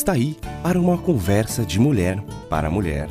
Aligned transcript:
Está 0.00 0.12
aí 0.12 0.34
para 0.62 0.80
uma 0.80 0.96
conversa 0.96 1.62
de 1.62 1.78
mulher 1.78 2.22
para 2.48 2.70
mulher. 2.70 3.06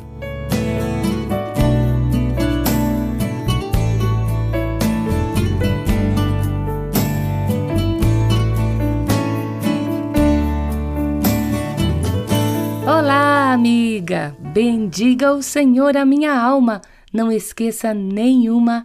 Olá, 12.84 13.52
amiga! 13.52 14.36
Bendiga 14.52 15.32
o 15.32 15.44
Senhor 15.44 15.96
a 15.96 16.04
minha 16.04 16.36
alma, 16.36 16.80
não 17.12 17.30
esqueça 17.30 17.94
nenhuma 17.94 18.84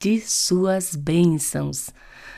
de 0.00 0.22
suas 0.22 0.96
bênçãos. 0.96 1.90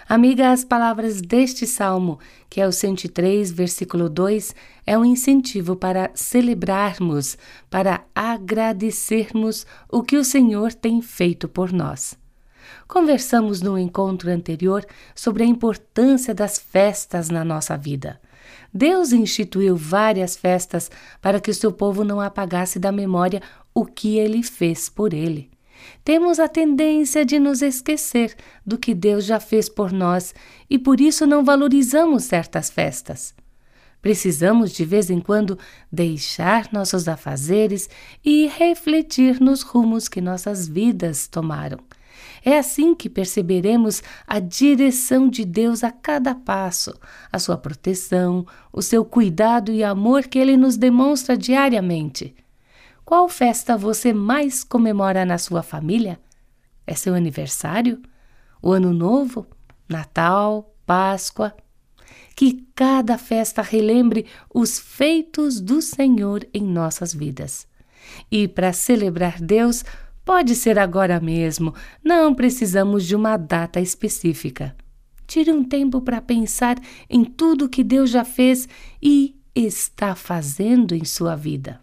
Amiga, 0.09 0.53
as 0.53 0.65
palavras 0.65 1.21
deste 1.21 1.67
salmo, 1.67 2.19
que 2.49 2.63
é 2.63 2.67
o 2.67 2.73
103, 2.73 3.53
versículo 3.53 4.09
2, 4.09 4.55
é 4.87 4.97
um 4.97 5.05
incentivo 5.05 5.77
para 5.77 6.11
celebrarmos, 6.15 7.37
para 7.69 8.01
agradecermos 8.15 9.67
o 9.87 10.03
que 10.03 10.17
o 10.17 10.25
Senhor 10.25 10.73
tem 10.73 11.03
feito 11.03 11.47
por 11.47 11.75
nós. 11.75 12.17
Conversamos 12.87 13.61
no 13.61 13.79
encontro 13.79 14.31
anterior 14.31 14.83
sobre 15.15 15.43
a 15.43 15.47
importância 15.47 16.35
das 16.35 16.59
festas 16.59 17.29
na 17.29 17.45
nossa 17.45 17.77
vida. 17.77 18.19
Deus 18.73 19.13
instituiu 19.13 19.77
várias 19.77 20.39
festas 20.39 20.91
para 21.21 21.39
que 21.39 21.51
o 21.51 21.55
seu 21.55 21.71
povo 21.71 22.03
não 22.03 22.19
apagasse 22.19 22.79
da 22.79 22.91
memória 22.91 23.43
o 23.75 23.85
que 23.85 24.17
ele 24.17 24.43
fez 24.43 24.89
por 24.89 25.13
ele. 25.13 25.51
Temos 26.05 26.39
a 26.39 26.49
tendência 26.49 27.25
de 27.25 27.39
nos 27.39 27.63
esquecer 27.63 28.35
do 28.65 28.79
que 28.79 28.95
Deus 28.95 29.25
já 29.25 29.41
fez 29.41 29.69
por 29.69 29.93
nós 29.93 30.35
e 30.69 30.79
por 30.79 31.01
isso 31.01 31.27
não 31.27 31.45
valorizamos 31.45 32.25
certas 32.25 32.71
festas. 32.71 33.35
Precisamos 34.01 34.73
de 34.73 34.85
vez 34.85 35.11
em 35.11 35.21
quando 35.21 35.59
deixar 35.91 36.69
nossos 36.73 37.09
afazeres 37.09 37.91
e 38.25 38.47
refletir 38.47 39.41
nos 39.41 39.63
rumos 39.63 40.09
que 40.09 40.21
nossas 40.21 40.69
vidas 40.69 41.27
tomaram. 41.27 41.79
É 42.45 42.59
assim 42.59 42.95
que 42.95 43.09
perceberemos 43.09 44.03
a 44.27 44.39
direção 44.39 45.29
de 45.29 45.45
Deus 45.45 45.83
a 45.83 45.91
cada 45.91 46.35
passo, 46.35 46.95
a 47.33 47.39
sua 47.39 47.57
proteção, 47.57 48.47
o 48.73 48.81
seu 48.81 49.05
cuidado 49.05 49.73
e 49.73 49.83
amor 49.83 50.25
que 50.25 50.39
ele 50.39 50.57
nos 50.57 50.77
demonstra 50.77 51.37
diariamente. 51.37 52.35
Qual 53.09 53.27
festa 53.27 53.75
você 53.75 54.13
mais 54.13 54.63
comemora 54.63 55.25
na 55.25 55.39
sua 55.39 55.63
família? 55.63 56.21
É 56.87 56.95
seu 56.95 57.15
aniversário? 57.15 58.03
O 58.61 58.71
Ano 58.71 58.93
Novo? 58.93 59.47
Natal? 59.89 60.77
Páscoa? 60.85 61.57
Que 62.37 62.67
cada 62.75 63.17
festa 63.17 63.63
relembre 63.63 64.27
os 64.53 64.79
feitos 64.79 65.59
do 65.59 65.81
Senhor 65.81 66.47
em 66.53 66.63
nossas 66.63 67.15
vidas. 67.15 67.67
E 68.31 68.47
para 68.47 68.75
celebrar 68.75 69.41
Deus, 69.41 69.87
pode 70.23 70.55
ser 70.55 70.79
agora 70.79 71.19
mesmo, 71.19 71.75
não 72.05 72.35
precisamos 72.35 73.07
de 73.07 73.17
uma 73.17 73.39
data 73.39 73.81
específica. 73.81 74.77
Tire 75.27 75.51
um 75.51 75.65
tempo 75.65 76.03
para 76.03 76.21
pensar 76.21 76.77
em 77.09 77.25
tudo 77.25 77.71
que 77.71 77.83
Deus 77.83 78.11
já 78.11 78.23
fez 78.23 78.69
e 79.01 79.35
está 79.55 80.15
fazendo 80.15 80.95
em 80.95 81.07
sua 81.07 81.35
vida. 81.35 81.81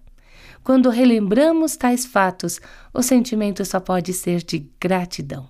Quando 0.66 0.90
relembramos 0.90 1.78
tais 1.78 2.08
fatos, 2.08 2.60
o 2.92 3.04
sentimento 3.04 3.64
só 3.64 3.80
pode 3.80 4.12
ser 4.14 4.42
de 4.42 4.68
gratidão. 4.82 5.48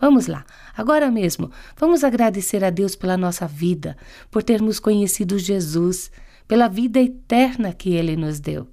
Vamos 0.00 0.26
lá, 0.26 0.42
agora 0.74 1.10
mesmo, 1.10 1.50
vamos 1.76 2.02
agradecer 2.02 2.64
a 2.64 2.70
Deus 2.70 2.96
pela 2.96 3.18
nossa 3.18 3.46
vida, 3.46 3.94
por 4.30 4.42
termos 4.42 4.80
conhecido 4.80 5.38
Jesus, 5.38 6.10
pela 6.48 6.66
vida 6.66 6.98
eterna 6.98 7.74
que 7.74 7.90
Ele 7.90 8.16
nos 8.16 8.40
deu, 8.40 8.66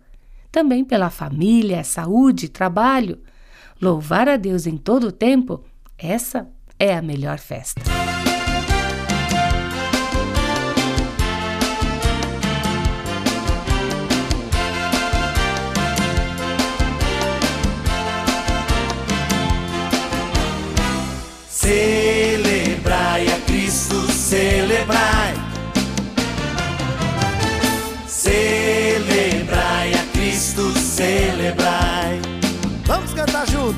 também 0.49 0.85
pela 0.85 1.09
família, 1.09 1.83
saúde, 1.83 2.47
trabalho. 2.47 3.19
Louvar 3.81 4.29
a 4.29 4.37
Deus 4.37 4.65
em 4.65 4.77
todo 4.77 5.07
o 5.07 5.11
tempo, 5.11 5.61
essa 5.97 6.47
é 6.79 6.95
a 6.95 7.01
melhor 7.01 7.37
festa. 7.37 7.81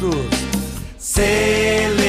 Cantar 0.04 0.34
juntos. 0.98 2.03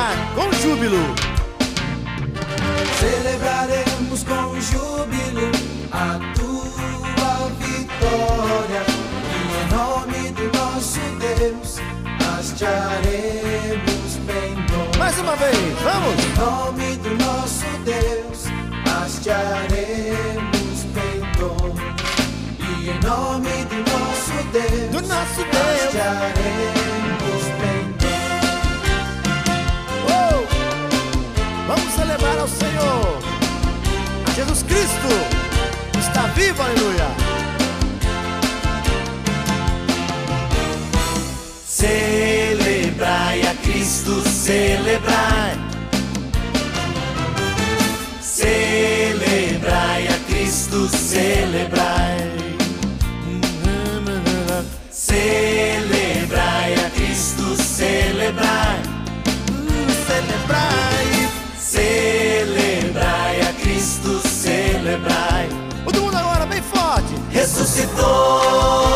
Celebrar 0.00 0.34
com 0.34 0.52
júbilo. 0.52 1.14
Celebraremos 2.98 4.24
com 4.24 4.60
júbilo 4.60 5.50
a 5.92 6.18
tua 6.34 7.50
vitória 7.58 8.82
e 9.28 9.38
em 9.60 9.66
nome 9.76 10.30
do 10.32 10.46
nosso 10.58 11.00
Deus 11.18 11.78
hastearemos 12.38 14.16
bem 14.26 14.56
Mais 14.98 15.18
uma 15.18 15.36
vez. 15.36 15.56
Vamos. 15.82 16.24
Em 16.24 16.32
nome 16.38 16.96
do 16.96 17.10
nosso 17.24 17.66
Deus 17.84 18.46
hastearemos 18.86 20.84
bem 20.94 21.20
e 22.58 22.90
em 22.90 23.00
nome 23.00 23.64
do 23.66 23.76
nosso 23.90 24.32
Deus 24.52 24.90
Do 24.90 25.00
nosso 25.08 25.36
Deus. 25.36 25.84
hastearemos 25.84 27.09
celebrar 32.10 32.38
ao 32.38 32.48
Senhor. 32.48 33.20
Jesus 34.34 34.62
Cristo 34.64 35.08
está 35.98 36.22
vivo, 36.34 36.60
aleluia. 36.60 37.06
Celebrai 41.66 43.42
a 43.42 43.54
Cristo, 43.62 44.22
celebrai. 44.28 45.56
Celebrai 48.20 50.08
a 50.08 50.18
Cristo. 50.26 50.88
Celebrai 50.88 52.39
Ressuscitou, 67.50 68.89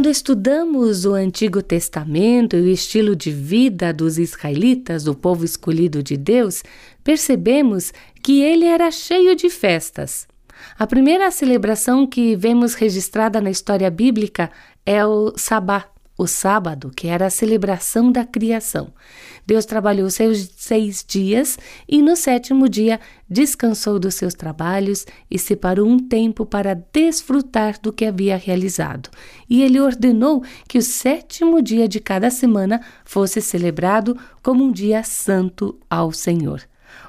Quando 0.00 0.08
estudamos 0.08 1.04
o 1.04 1.12
Antigo 1.12 1.62
Testamento 1.62 2.56
e 2.56 2.62
o 2.62 2.68
estilo 2.68 3.14
de 3.14 3.30
vida 3.30 3.92
dos 3.92 4.16
israelitas, 4.16 5.06
o 5.06 5.14
povo 5.14 5.44
escolhido 5.44 6.02
de 6.02 6.16
Deus, 6.16 6.62
percebemos 7.04 7.92
que 8.22 8.40
ele 8.40 8.64
era 8.64 8.90
cheio 8.90 9.36
de 9.36 9.50
festas. 9.50 10.26
A 10.78 10.86
primeira 10.86 11.30
celebração 11.30 12.06
que 12.06 12.34
vemos 12.34 12.72
registrada 12.72 13.42
na 13.42 13.50
história 13.50 13.90
bíblica 13.90 14.50
é 14.86 15.04
o 15.04 15.34
Sabá, 15.36 15.86
o 16.20 16.26
sábado, 16.26 16.92
que 16.94 17.06
era 17.06 17.24
a 17.24 17.30
celebração 17.30 18.12
da 18.12 18.26
criação. 18.26 18.92
Deus 19.46 19.64
trabalhou 19.64 20.10
seus 20.10 20.50
seis 20.54 21.02
dias 21.02 21.58
e 21.88 22.02
no 22.02 22.14
sétimo 22.14 22.68
dia 22.68 23.00
descansou 23.26 23.98
dos 23.98 24.16
seus 24.16 24.34
trabalhos 24.34 25.06
e 25.30 25.38
separou 25.38 25.88
um 25.88 25.98
tempo 25.98 26.44
para 26.44 26.74
desfrutar 26.74 27.80
do 27.80 27.90
que 27.90 28.04
havia 28.04 28.36
realizado. 28.36 29.08
E 29.48 29.62
ele 29.62 29.80
ordenou 29.80 30.44
que 30.68 30.76
o 30.76 30.82
sétimo 30.82 31.62
dia 31.62 31.88
de 31.88 31.98
cada 32.00 32.30
semana 32.30 32.82
fosse 33.02 33.40
celebrado 33.40 34.14
como 34.42 34.62
um 34.62 34.70
dia 34.70 35.02
santo 35.02 35.80
ao 35.88 36.12
Senhor. 36.12 36.60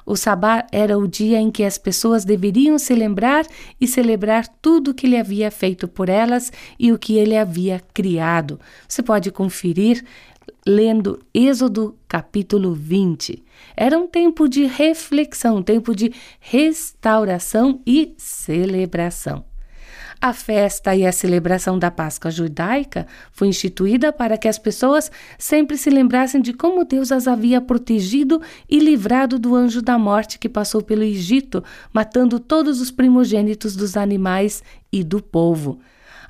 O 0.04 0.16
sabá 0.16 0.66
era 0.72 0.98
o 0.98 1.06
dia 1.06 1.38
em 1.38 1.50
que 1.50 1.64
as 1.64 1.78
pessoas 1.78 2.24
deveriam 2.24 2.78
se 2.78 2.94
lembrar 2.94 3.46
e 3.80 3.86
celebrar 3.86 4.46
tudo 4.60 4.90
o 4.90 4.94
que 4.94 5.06
ele 5.06 5.16
havia 5.16 5.50
feito 5.50 5.86
por 5.86 6.08
elas 6.08 6.52
e 6.78 6.92
o 6.92 6.98
que 6.98 7.16
ele 7.16 7.36
havia 7.36 7.80
criado. 7.92 8.58
Você 8.88 9.02
pode 9.02 9.30
conferir 9.30 10.04
lendo 10.66 11.20
Êxodo 11.32 11.96
capítulo 12.08 12.74
20. 12.74 13.42
Era 13.76 13.98
um 13.98 14.06
tempo 14.06 14.48
de 14.48 14.64
reflexão, 14.64 15.58
um 15.58 15.62
tempo 15.62 15.94
de 15.94 16.12
restauração 16.40 17.80
e 17.86 18.14
celebração. 18.16 19.51
A 20.24 20.32
festa 20.32 20.94
e 20.94 21.04
a 21.04 21.10
celebração 21.10 21.76
da 21.76 21.90
Páscoa 21.90 22.30
judaica 22.30 23.08
foi 23.32 23.48
instituída 23.48 24.12
para 24.12 24.38
que 24.38 24.46
as 24.46 24.56
pessoas 24.56 25.10
sempre 25.36 25.76
se 25.76 25.90
lembrassem 25.90 26.40
de 26.40 26.52
como 26.52 26.84
Deus 26.84 27.10
as 27.10 27.26
havia 27.26 27.60
protegido 27.60 28.40
e 28.70 28.78
livrado 28.78 29.36
do 29.36 29.56
anjo 29.56 29.82
da 29.82 29.98
morte 29.98 30.38
que 30.38 30.48
passou 30.48 30.80
pelo 30.80 31.02
Egito, 31.02 31.64
matando 31.92 32.38
todos 32.38 32.80
os 32.80 32.88
primogênitos 32.92 33.74
dos 33.74 33.96
animais 33.96 34.62
e 34.92 35.02
do 35.02 35.20
povo. 35.20 35.80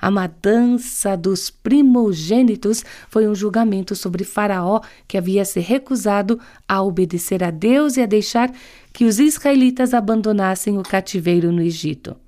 A 0.01 0.09
matança 0.09 1.15
dos 1.15 1.51
primogênitos 1.51 2.83
foi 3.07 3.27
um 3.27 3.35
julgamento 3.35 3.95
sobre 3.95 4.23
Faraó, 4.23 4.81
que 5.07 5.19
havia 5.19 5.45
se 5.45 5.59
recusado 5.59 6.39
a 6.67 6.81
obedecer 6.81 7.43
a 7.43 7.51
Deus 7.51 7.95
e 7.95 8.01
a 8.01 8.07
deixar 8.07 8.51
que 8.91 9.05
os 9.05 9.19
israelitas 9.19 9.93
abandonassem 9.93 10.79
o 10.79 10.81
cativeiro 10.81 11.51
no 11.51 11.61
Egito. 11.61 12.22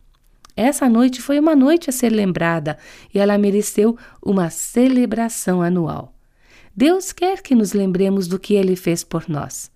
Essa 0.55 0.87
noite 0.87 1.21
foi 1.21 1.39
uma 1.39 1.55
noite 1.55 1.89
a 1.89 1.93
ser 1.93 2.09
lembrada 2.09 2.77
e 3.13 3.19
ela 3.19 3.37
mereceu 3.37 3.97
uma 4.23 4.49
celebração 4.49 5.61
anual. 5.61 6.13
Deus 6.75 7.11
quer 7.11 7.41
que 7.41 7.55
nos 7.55 7.73
lembremos 7.73 8.27
do 8.27 8.39
que 8.39 8.53
ele 8.53 8.75
fez 8.75 9.03
por 9.03 9.27
nós. 9.27 9.71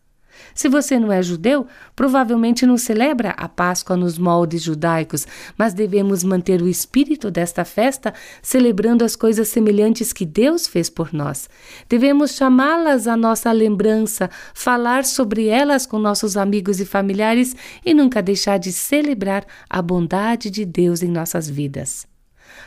Se 0.54 0.68
você 0.68 1.00
não 1.00 1.12
é 1.12 1.22
judeu, 1.22 1.68
provavelmente 1.96 2.66
não 2.66 2.78
celebra 2.78 3.32
a 3.32 3.48
Páscoa 3.48 3.96
nos 3.96 4.18
moldes 4.18 4.62
judaicos, 4.64 5.26
mas 5.58 5.74
devemos 5.74 6.24
manter 6.24 6.62
o 6.62 6.68
espírito 6.68 7.32
desta 7.32 7.66
festa 7.66 8.14
celebrando 8.42 9.04
as 9.04 9.16
coisas 9.16 9.48
semelhantes 9.48 10.14
que 10.14 10.26
Deus 10.26 10.68
fez 10.68 10.90
por 10.90 11.14
nós. 11.14 11.50
Devemos 11.88 12.36
chamá-las 12.36 13.08
à 13.08 13.16
nossa 13.16 13.52
lembrança, 13.52 14.30
falar 14.54 15.06
sobre 15.06 15.48
elas 15.48 15.86
com 15.86 16.00
nossos 16.00 16.38
amigos 16.38 16.80
e 16.80 16.86
familiares 16.86 17.56
e 17.86 17.94
nunca 17.94 18.22
deixar 18.22 18.58
de 18.58 18.72
celebrar 18.72 19.46
a 19.70 19.82
bondade 19.82 20.50
de 20.50 20.66
Deus 20.66 21.02
em 21.02 21.10
nossas 21.10 21.50
vidas. 21.50 22.08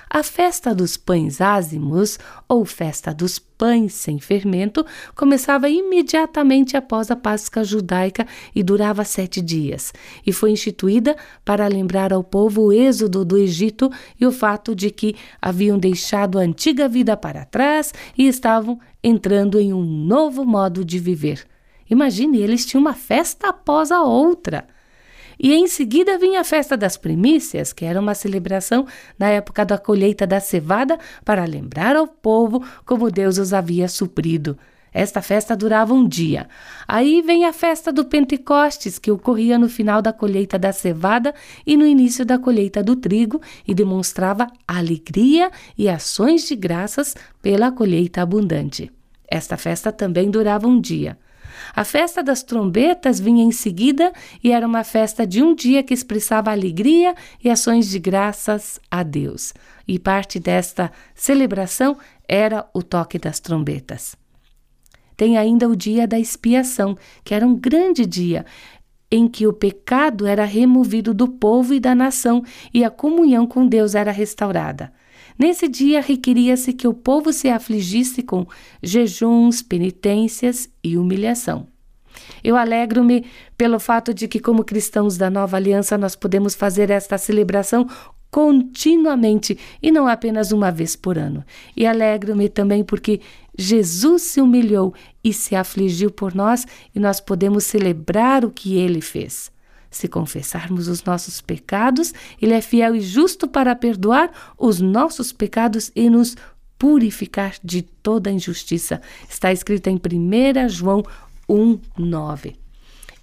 A 0.08 0.22
festa 0.22 0.74
dos 0.74 0.96
pães 0.96 1.40
ázimos, 1.40 2.18
ou 2.48 2.64
festa 2.64 3.12
dos 3.12 3.38
pães 3.38 3.94
sem 3.94 4.18
fermento, 4.18 4.84
começava 5.14 5.68
imediatamente 5.68 6.76
após 6.76 7.10
a 7.10 7.16
Páscoa 7.16 7.64
judaica 7.64 8.26
e 8.54 8.62
durava 8.62 9.04
sete 9.04 9.40
dias, 9.40 9.92
e 10.26 10.32
foi 10.32 10.50
instituída 10.50 11.16
para 11.44 11.66
lembrar 11.66 12.12
ao 12.12 12.24
povo 12.24 12.62
o 12.62 12.72
êxodo 12.72 13.24
do 13.24 13.38
Egito 13.38 13.90
e 14.20 14.26
o 14.26 14.32
fato 14.32 14.74
de 14.74 14.90
que 14.90 15.14
haviam 15.40 15.78
deixado 15.78 16.38
a 16.38 16.42
antiga 16.42 16.88
vida 16.88 17.16
para 17.16 17.44
trás 17.44 17.92
e 18.16 18.26
estavam 18.26 18.78
entrando 19.02 19.58
em 19.58 19.72
um 19.72 19.84
novo 19.84 20.44
modo 20.44 20.84
de 20.84 20.98
viver. 20.98 21.46
Imagine, 21.88 22.40
eles 22.40 22.64
tinham 22.64 22.80
uma 22.80 22.94
festa 22.94 23.48
após 23.48 23.90
a 23.90 24.02
outra. 24.02 24.66
E 25.42 25.52
em 25.52 25.66
seguida 25.66 26.16
vinha 26.16 26.40
a 26.40 26.44
festa 26.44 26.76
das 26.76 26.96
primícias, 26.96 27.72
que 27.72 27.84
era 27.84 28.00
uma 28.00 28.14
celebração 28.14 28.86
na 29.18 29.28
época 29.28 29.64
da 29.64 29.76
colheita 29.76 30.24
da 30.24 30.38
cevada 30.38 30.96
para 31.24 31.44
lembrar 31.44 31.96
ao 31.96 32.06
povo 32.06 32.64
como 32.86 33.10
Deus 33.10 33.38
os 33.38 33.52
havia 33.52 33.88
suprido. 33.88 34.56
Esta 34.94 35.20
festa 35.20 35.56
durava 35.56 35.92
um 35.92 36.06
dia. 36.06 36.46
Aí 36.86 37.22
vem 37.22 37.44
a 37.44 37.52
festa 37.52 37.92
do 37.92 38.04
Pentecostes, 38.04 39.00
que 39.00 39.10
ocorria 39.10 39.58
no 39.58 39.68
final 39.68 40.00
da 40.00 40.12
colheita 40.12 40.58
da 40.58 40.70
cevada 40.70 41.34
e 41.66 41.76
no 41.76 41.86
início 41.86 42.24
da 42.24 42.38
colheita 42.38 42.80
do 42.80 42.94
trigo, 42.94 43.40
e 43.66 43.74
demonstrava 43.74 44.46
alegria 44.68 45.50
e 45.76 45.88
ações 45.88 46.46
de 46.46 46.54
graças 46.54 47.16
pela 47.40 47.72
colheita 47.72 48.22
abundante. 48.22 48.92
Esta 49.26 49.56
festa 49.56 49.90
também 49.90 50.30
durava 50.30 50.68
um 50.68 50.80
dia. 50.80 51.18
A 51.74 51.84
festa 51.84 52.22
das 52.22 52.42
trombetas 52.42 53.20
vinha 53.20 53.44
em 53.44 53.52
seguida 53.52 54.12
e 54.42 54.52
era 54.52 54.66
uma 54.66 54.84
festa 54.84 55.26
de 55.26 55.42
um 55.42 55.54
dia 55.54 55.82
que 55.82 55.94
expressava 55.94 56.50
alegria 56.50 57.14
e 57.42 57.50
ações 57.50 57.88
de 57.88 57.98
graças 57.98 58.80
a 58.90 59.02
Deus. 59.02 59.52
E 59.86 59.98
parte 59.98 60.38
desta 60.38 60.92
celebração 61.14 61.96
era 62.28 62.68
o 62.72 62.82
toque 62.82 63.18
das 63.18 63.40
trombetas. 63.40 64.16
Tem 65.16 65.36
ainda 65.36 65.68
o 65.68 65.76
dia 65.76 66.06
da 66.06 66.18
expiação, 66.18 66.96
que 67.22 67.34
era 67.34 67.46
um 67.46 67.54
grande 67.54 68.06
dia 68.06 68.44
em 69.10 69.28
que 69.28 69.46
o 69.46 69.52
pecado 69.52 70.26
era 70.26 70.44
removido 70.44 71.12
do 71.12 71.28
povo 71.28 71.74
e 71.74 71.80
da 71.80 71.94
nação 71.94 72.42
e 72.72 72.82
a 72.82 72.90
comunhão 72.90 73.46
com 73.46 73.66
Deus 73.66 73.94
era 73.94 74.10
restaurada. 74.10 74.90
Nesse 75.42 75.66
dia 75.66 76.00
requeria-se 76.00 76.72
que 76.72 76.86
o 76.86 76.94
povo 76.94 77.32
se 77.32 77.48
afligisse 77.48 78.22
com 78.22 78.46
jejuns, 78.80 79.60
penitências 79.60 80.70
e 80.84 80.96
humilhação. 80.96 81.66
Eu 82.44 82.56
alegro-me 82.56 83.26
pelo 83.58 83.80
fato 83.80 84.14
de 84.14 84.28
que, 84.28 84.38
como 84.38 84.62
cristãos 84.62 85.16
da 85.16 85.28
nova 85.28 85.56
aliança, 85.56 85.98
nós 85.98 86.14
podemos 86.14 86.54
fazer 86.54 86.90
esta 86.90 87.18
celebração 87.18 87.88
continuamente 88.30 89.58
e 89.82 89.90
não 89.90 90.06
apenas 90.06 90.52
uma 90.52 90.70
vez 90.70 90.94
por 90.94 91.18
ano. 91.18 91.44
E 91.76 91.88
alegro-me 91.88 92.48
também 92.48 92.84
porque 92.84 93.20
Jesus 93.58 94.22
se 94.22 94.40
humilhou 94.40 94.94
e 95.24 95.32
se 95.32 95.56
afligiu 95.56 96.12
por 96.12 96.36
nós 96.36 96.64
e 96.94 97.00
nós 97.00 97.20
podemos 97.20 97.64
celebrar 97.64 98.44
o 98.44 98.50
que 98.52 98.76
ele 98.76 99.00
fez. 99.00 99.51
Se 99.92 100.08
confessarmos 100.08 100.88
os 100.88 101.04
nossos 101.04 101.42
pecados, 101.42 102.12
Ele 102.40 102.54
é 102.54 102.62
fiel 102.62 102.96
e 102.96 103.00
justo 103.00 103.46
para 103.46 103.76
perdoar 103.76 104.54
os 104.58 104.80
nossos 104.80 105.30
pecados 105.30 105.92
e 105.94 106.08
nos 106.08 106.34
purificar 106.78 107.54
de 107.62 107.82
toda 107.82 108.30
injustiça. 108.30 109.00
Está 109.28 109.52
escrito 109.52 109.88
em 109.88 109.96
1 109.96 110.68
João 110.70 111.04
1,9. 111.48 112.56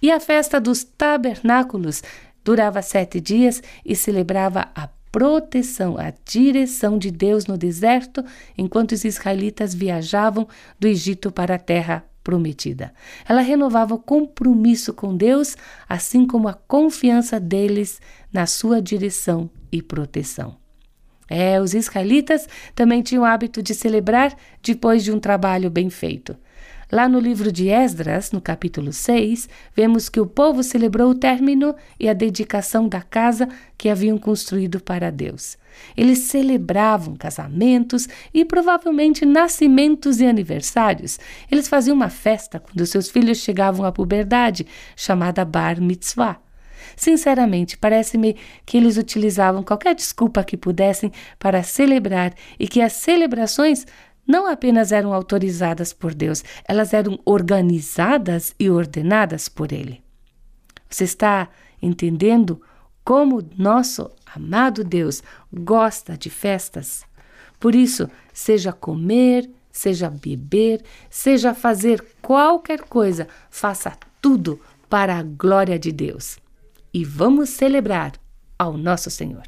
E 0.00 0.10
a 0.10 0.20
festa 0.20 0.60
dos 0.60 0.84
tabernáculos 0.84 2.02
durava 2.42 2.80
sete 2.80 3.20
dias 3.20 3.62
e 3.84 3.94
celebrava 3.94 4.68
a 4.74 4.88
proteção, 5.12 5.98
a 5.98 6.12
direção 6.24 6.96
de 6.96 7.10
Deus 7.10 7.46
no 7.46 7.58
deserto, 7.58 8.24
enquanto 8.56 8.92
os 8.92 9.04
israelitas 9.04 9.74
viajavam 9.74 10.46
do 10.78 10.86
Egito 10.86 11.32
para 11.32 11.56
a 11.56 11.58
terra 11.58 12.04
prometida. 12.22 12.92
Ela 13.28 13.40
renovava 13.40 13.94
o 13.94 13.98
compromisso 13.98 14.92
com 14.92 15.16
Deus, 15.16 15.56
assim 15.88 16.26
como 16.26 16.48
a 16.48 16.54
confiança 16.54 17.40
deles 17.40 18.00
na 18.32 18.46
sua 18.46 18.80
direção 18.80 19.50
e 19.72 19.82
proteção. 19.82 20.56
É, 21.28 21.60
os 21.60 21.74
israelitas 21.74 22.48
também 22.74 23.02
tinham 23.02 23.22
o 23.22 23.26
hábito 23.26 23.62
de 23.62 23.72
celebrar 23.72 24.36
depois 24.62 25.04
de 25.04 25.12
um 25.12 25.20
trabalho 25.20 25.70
bem 25.70 25.88
feito. 25.88 26.36
Lá 26.92 27.08
no 27.08 27.20
livro 27.20 27.52
de 27.52 27.68
Esdras, 27.68 28.32
no 28.32 28.40
capítulo 28.40 28.92
6, 28.92 29.48
vemos 29.76 30.08
que 30.08 30.18
o 30.18 30.26
povo 30.26 30.60
celebrou 30.60 31.10
o 31.10 31.14
término 31.14 31.72
e 32.00 32.08
a 32.08 32.12
dedicação 32.12 32.88
da 32.88 33.00
casa 33.00 33.48
que 33.78 33.88
haviam 33.88 34.18
construído 34.18 34.80
para 34.80 35.12
Deus. 35.12 35.56
Eles 35.96 36.18
celebravam 36.18 37.14
casamentos 37.14 38.08
e 38.34 38.44
provavelmente 38.44 39.24
nascimentos 39.24 40.20
e 40.20 40.26
aniversários. 40.26 41.20
Eles 41.48 41.68
faziam 41.68 41.94
uma 41.94 42.10
festa 42.10 42.58
quando 42.58 42.84
seus 42.84 43.08
filhos 43.08 43.38
chegavam 43.38 43.86
à 43.86 43.92
puberdade, 43.92 44.66
chamada 44.96 45.44
Bar 45.44 45.80
Mitzvah. 45.80 46.40
Sinceramente, 46.96 47.78
parece-me 47.78 48.36
que 48.66 48.76
eles 48.76 48.96
utilizavam 48.96 49.62
qualquer 49.62 49.94
desculpa 49.94 50.42
que 50.42 50.56
pudessem 50.56 51.12
para 51.38 51.62
celebrar 51.62 52.34
e 52.58 52.66
que 52.66 52.80
as 52.80 52.94
celebrações 52.94 53.86
não 54.30 54.46
apenas 54.46 54.92
eram 54.92 55.12
autorizadas 55.12 55.92
por 55.92 56.14
Deus, 56.14 56.44
elas 56.64 56.94
eram 56.94 57.18
organizadas 57.24 58.54
e 58.60 58.70
ordenadas 58.70 59.48
por 59.48 59.72
Ele. 59.72 60.00
Você 60.88 61.02
está 61.02 61.48
entendendo 61.82 62.62
como 63.04 63.44
nosso 63.58 64.08
amado 64.32 64.84
Deus 64.84 65.20
gosta 65.52 66.16
de 66.16 66.30
festas? 66.30 67.02
Por 67.58 67.74
isso, 67.74 68.08
seja 68.32 68.72
comer, 68.72 69.50
seja 69.72 70.08
beber, 70.08 70.80
seja 71.10 71.52
fazer 71.52 72.00
qualquer 72.22 72.82
coisa, 72.82 73.26
faça 73.50 73.96
tudo 74.22 74.60
para 74.88 75.18
a 75.18 75.24
glória 75.24 75.76
de 75.76 75.90
Deus. 75.90 76.38
E 76.94 77.04
vamos 77.04 77.50
celebrar 77.50 78.12
ao 78.56 78.76
nosso 78.76 79.10
Senhor. 79.10 79.46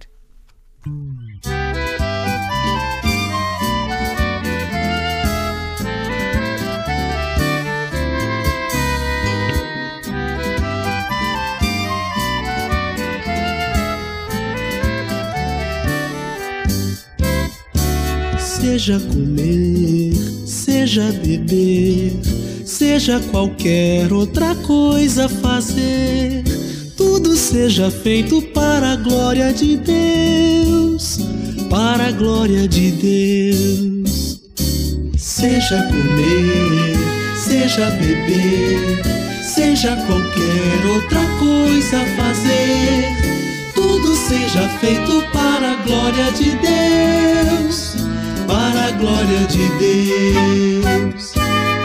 Seja 18.82 18.98
comer, 18.98 20.12
seja 20.44 21.12
beber, 21.24 22.12
seja 22.66 23.20
qualquer 23.30 24.12
outra 24.12 24.56
coisa 24.56 25.28
fazer, 25.28 26.42
tudo 26.96 27.36
seja 27.36 27.92
feito 27.92 28.42
para 28.42 28.94
a 28.94 28.96
glória 28.96 29.52
de 29.52 29.76
Deus, 29.76 31.20
para 31.70 32.08
a 32.08 32.10
glória 32.10 32.66
de 32.66 32.90
Deus. 32.90 34.40
Seja 35.16 35.80
comer, 35.84 36.96
seja 37.36 37.88
beber, 37.88 39.00
seja 39.44 39.94
qualquer 39.94 40.86
outra 40.92 41.20
coisa 41.38 42.00
fazer, 42.16 43.04
tudo 43.76 44.16
seja 44.16 44.68
feito 44.80 45.22
para 45.32 45.70
a 45.70 45.82
glória 45.84 46.32
de 46.32 46.50
Deus 46.56 48.12
para 48.46 48.87
a 48.87 48.90
glória 48.92 49.46
de 49.46 49.68
Deus. 49.78 51.32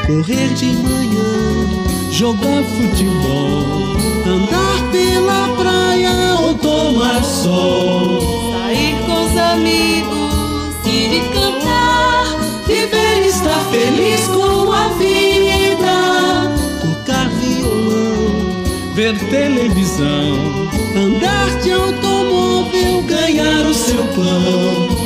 Correr 0.05 0.53
de 0.53 0.67
manhã, 0.67 2.11
jogar 2.11 2.63
futebol, 2.63 3.97
andar 4.25 4.91
pela 4.91 5.49
praia 5.57 6.35
ou 6.39 6.53
tomar 6.55 7.23
sol, 7.23 8.53
sair 8.53 8.95
com 9.05 9.25
os 9.25 9.37
amigos, 9.37 10.75
ir 10.85 11.13
e 11.13 11.21
cantar, 11.33 12.39
viver 12.65 13.23
e 13.23 13.27
estar 13.27 13.59
feliz 13.69 14.27
com 14.27 14.71
a 14.71 14.87
vida, 14.89 16.55
tocar 16.81 17.29
violão, 17.29 18.63
ver 18.95 19.17
televisão, 19.29 20.69
andar 20.95 21.59
de 21.61 21.71
automóvel, 21.71 23.01
ganhar 23.03 23.65
o 23.65 23.73
seu 23.73 24.03
pão 24.15 24.96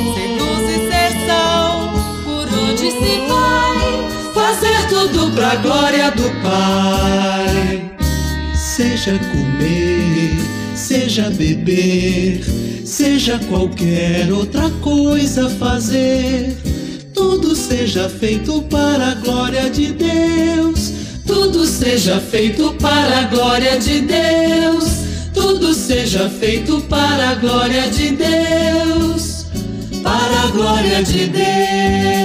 tudo 4.92 5.30
pra 5.32 5.56
glória 5.56 6.10
do 6.10 6.30
Pai. 6.42 7.90
Seja 8.54 9.18
comer, 9.18 10.36
seja 10.74 11.30
beber, 11.30 12.44
seja 12.84 13.38
qualquer 13.48 14.32
outra 14.32 14.70
coisa 14.80 15.48
fazer, 15.50 16.56
tudo 17.14 17.54
seja 17.54 18.08
feito 18.08 18.62
para 18.62 19.12
a 19.12 19.14
glória 19.14 19.70
de 19.70 19.92
Deus. 19.92 20.92
Tudo 21.26 21.64
seja 21.66 22.20
feito 22.20 22.74
para 22.74 23.20
a 23.20 23.22
glória 23.24 23.78
de 23.78 24.00
Deus. 24.00 24.84
Tudo 25.32 25.72
seja 25.72 26.28
feito 26.28 26.80
para 26.82 27.30
a 27.30 27.34
glória 27.34 27.88
de 27.90 28.10
Deus. 28.10 29.46
Para 30.02 30.42
a 30.42 30.46
glória 30.48 31.02
de 31.02 31.26
Deus. 31.26 32.21